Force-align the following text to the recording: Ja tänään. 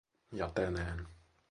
Ja 0.31 0.51
tänään. 0.55 1.07